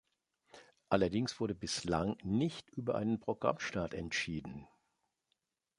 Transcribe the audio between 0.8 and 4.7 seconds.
Allerdings wurde bislang nicht über einen Programmstart entschieden.